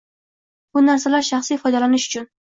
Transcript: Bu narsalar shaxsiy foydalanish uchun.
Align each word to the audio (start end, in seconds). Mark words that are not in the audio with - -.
Bu 0.77 0.81
narsalar 0.85 1.25
shaxsiy 1.27 1.59
foydalanish 1.65 2.09
uchun. 2.13 2.27